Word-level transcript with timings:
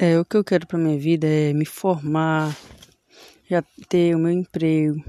É, 0.00 0.16
o 0.16 0.24
que 0.24 0.36
eu 0.36 0.44
quero 0.44 0.64
para 0.64 0.78
minha 0.78 0.96
vida 0.96 1.26
é 1.26 1.52
me 1.52 1.66
formar, 1.66 2.56
já 3.50 3.60
ter 3.88 4.14
o 4.14 4.18
meu 4.20 4.30
emprego. 4.30 5.02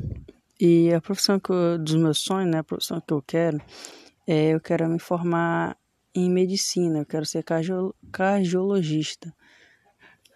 E 0.60 0.92
a 0.92 1.00
profissão 1.00 1.40
que 1.40 1.52
eu, 1.52 1.78
dos 1.78 1.94
meus 1.94 2.18
sonhos, 2.18 2.50
né, 2.50 2.58
a 2.58 2.64
profissão 2.64 3.00
que 3.00 3.14
eu 3.14 3.22
quero, 3.22 3.62
é 4.26 4.50
eu 4.50 4.60
quero 4.60 4.90
me 4.90 4.98
formar 4.98 5.78
em 6.16 6.28
medicina, 6.28 6.98
eu 6.98 7.06
quero 7.06 7.24
ser 7.24 7.46
cardiologista. 8.12 9.32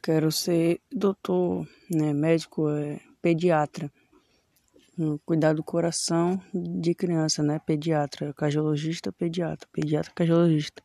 Quero 0.04 0.32
ser 0.32 0.80
doutor, 0.92 1.68
né, 1.90 2.14
médico, 2.14 2.70
é, 2.70 3.00
pediatra. 3.24 3.92
Cuidar 5.26 5.54
do 5.54 5.64
coração 5.64 6.40
de 6.54 6.94
criança, 6.94 7.42
né, 7.42 7.58
pediatra, 7.58 8.32
cardiologista, 8.36 9.12
pediatra, 9.12 9.68
pediatra, 9.74 10.12
cardiologista. 10.14 10.84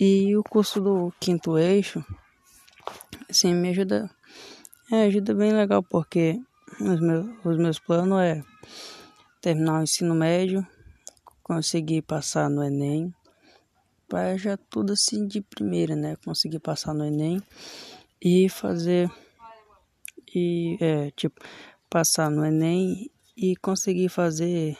E 0.00 0.34
o 0.34 0.42
curso 0.42 0.80
do 0.80 1.12
quinto 1.20 1.58
eixo, 1.58 2.02
assim, 3.34 3.52
me 3.52 3.70
ajuda, 3.70 4.08
é, 4.90 5.04
ajuda 5.04 5.34
bem 5.34 5.52
legal, 5.52 5.82
porque 5.82 6.40
os 6.80 7.00
meus, 7.00 7.26
os 7.44 7.56
meus 7.58 7.78
planos 7.80 8.20
é 8.20 8.42
terminar 9.40 9.80
o 9.80 9.82
ensino 9.82 10.14
médio, 10.14 10.64
conseguir 11.42 12.02
passar 12.02 12.48
no 12.48 12.62
Enem, 12.62 13.12
para 14.08 14.36
já 14.36 14.56
tudo 14.56 14.92
assim 14.92 15.26
de 15.26 15.40
primeira, 15.42 15.96
né, 15.96 16.16
conseguir 16.24 16.60
passar 16.60 16.94
no 16.94 17.04
Enem 17.04 17.42
e 18.22 18.48
fazer, 18.48 19.10
e, 20.32 20.78
é, 20.80 21.10
tipo, 21.10 21.40
passar 21.90 22.30
no 22.30 22.46
Enem 22.46 23.10
e 23.36 23.56
conseguir 23.56 24.08
fazer 24.08 24.78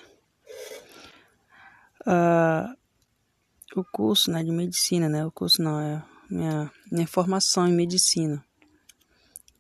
uh, 2.07 2.73
o 3.77 3.85
curso 3.85 4.31
né, 4.31 4.45
de 4.45 4.53
medicina, 4.53 5.09
né? 5.09 5.27
O 5.27 5.33
curso 5.33 5.61
não, 5.61 5.81
é 5.81 6.03
minha, 6.35 6.71
minha 6.91 7.07
formação 7.07 7.67
em 7.67 7.73
medicina. 7.73 8.45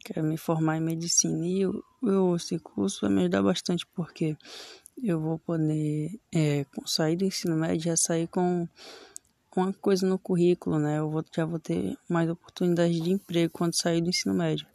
Quero 0.04 0.26
me 0.26 0.36
formar 0.36 0.76
em 0.76 0.80
medicina. 0.80 1.46
E 1.46 1.62
eu, 1.62 1.82
eu, 2.02 2.36
esse 2.36 2.58
curso 2.58 3.02
vai 3.02 3.10
me 3.10 3.20
ajudar 3.22 3.42
bastante 3.42 3.86
porque 3.94 4.36
eu 5.02 5.20
vou 5.20 5.38
poder 5.38 6.20
é, 6.34 6.66
sair 6.84 7.16
do 7.16 7.24
ensino 7.24 7.56
médio 7.56 7.84
já 7.84 7.96
sair 7.96 8.28
com 8.28 8.68
uma 9.56 9.72
coisa 9.72 10.06
no 10.06 10.18
currículo, 10.18 10.78
né? 10.78 10.98
Eu 10.98 11.08
vou, 11.08 11.24
já 11.34 11.44
vou 11.44 11.58
ter 11.58 11.96
mais 12.08 12.28
oportunidade 12.28 13.00
de 13.00 13.10
emprego 13.10 13.52
quando 13.52 13.74
sair 13.74 14.00
do 14.00 14.10
ensino 14.10 14.34
médio. 14.34 14.66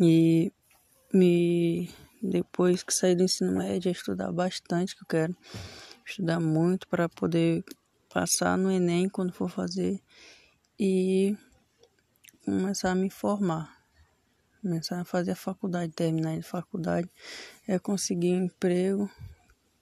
E 0.00 0.52
me 1.12 1.88
depois 2.22 2.82
que 2.82 2.92
sair 2.92 3.14
do 3.14 3.22
ensino 3.22 3.52
médio, 3.52 3.88
é 3.88 3.92
estudar 3.92 4.30
bastante 4.30 4.94
que 4.94 5.02
eu 5.02 5.08
quero 5.08 5.36
estudar 6.06 6.38
muito 6.38 6.86
para 6.86 7.08
poder 7.08 7.64
passar 8.12 8.58
no 8.58 8.70
Enem 8.70 9.08
quando 9.08 9.32
for 9.32 9.48
fazer 9.48 10.02
e 10.78 11.36
começar 12.44 12.90
a 12.90 12.94
me 12.94 13.08
formar. 13.08 13.80
Começar 14.60 15.00
a 15.00 15.04
fazer 15.04 15.30
a 15.30 15.36
faculdade, 15.36 15.92
terminar 15.92 16.36
a 16.36 16.42
faculdade, 16.42 17.08
é 17.66 17.78
conseguir 17.78 18.32
um 18.32 18.44
emprego, 18.44 19.10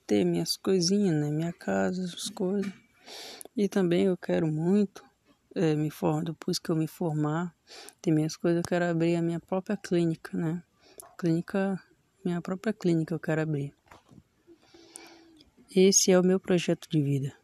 ter 0.07 0.25
minhas 0.25 0.57
coisinhas, 0.57 1.17
né? 1.17 1.31
Minha 1.31 1.53
casa, 1.53 2.05
as 2.05 2.31
coisas. 2.31 2.73
E 3.57 3.69
também 3.69 4.05
eu 4.05 4.17
quero 4.17 4.47
muito 4.47 5.03
é, 5.55 5.75
me 5.75 5.91
formar, 5.91 6.25
depois 6.25 6.61
que 6.61 6.71
eu 6.71 6.77
me 6.77 6.87
formar, 6.87 7.53
ter 8.01 8.13
minhas 8.13 8.37
coisas, 8.37 8.59
eu 8.59 8.69
quero 8.69 8.85
abrir 8.85 9.17
a 9.17 9.23
minha 9.23 9.41
própria 9.41 9.77
clínica, 9.77 10.37
né? 10.39 10.63
Clínica, 11.19 11.83
minha 12.25 12.41
própria 12.41 12.73
clínica 12.73 13.15
eu 13.15 13.19
quero 13.19 13.41
abrir. 13.41 13.75
Esse 15.75 16.13
é 16.13 16.19
o 16.19 16.23
meu 16.23 16.39
projeto 16.39 16.89
de 16.89 17.03
vida. 17.03 17.35